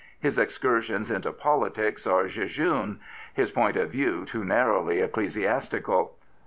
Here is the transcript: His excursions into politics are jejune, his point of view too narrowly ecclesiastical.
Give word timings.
His 0.19 0.39
excursions 0.39 1.11
into 1.11 1.31
politics 1.31 2.07
are 2.07 2.27
jejune, 2.27 2.99
his 3.35 3.51
point 3.51 3.77
of 3.77 3.91
view 3.91 4.25
too 4.25 4.43
narrowly 4.43 4.99
ecclesiastical. 4.99 6.15